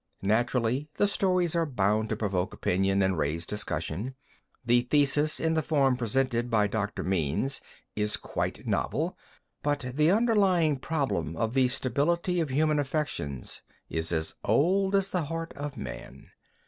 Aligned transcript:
Naturally, 0.23 0.89
the 0.95 1.05
stories 1.05 1.55
are 1.55 1.63
bound 1.67 2.09
to 2.09 2.15
provoke 2.15 2.55
opinion 2.55 3.03
and 3.03 3.19
raise 3.19 3.45
discussion. 3.45 4.15
The 4.65 4.81
thesis 4.81 5.39
in 5.39 5.53
the 5.53 5.61
form 5.61 5.95
presented 5.95 6.49
by 6.49 6.65
Dr. 6.65 7.03
Means 7.03 7.61
is 7.95 8.17
quite 8.17 8.65
novel, 8.65 9.15
but 9.61 9.81
the 9.93 10.09
underlying 10.09 10.79
problem 10.79 11.35
of 11.37 11.53
the 11.53 11.67
stability 11.67 12.39
of 12.39 12.49
human 12.49 12.79
affections, 12.79 13.61
is 13.91 14.11
as 14.11 14.33
old 14.43 14.95
as 14.95 15.11
the 15.11 15.25
heart 15.25 15.53
of 15.53 15.77
man. 15.77 16.31